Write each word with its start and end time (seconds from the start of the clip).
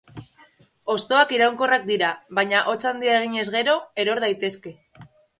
Hostoak 0.93 1.33
iraunkorrak 1.35 1.83
dira, 1.89 2.09
baina 2.39 2.61
hotz 2.71 2.77
handia 2.91 3.17
eginez 3.19 3.43
gero, 3.57 3.75
eror 4.05 4.23
daitezke. 4.25 4.73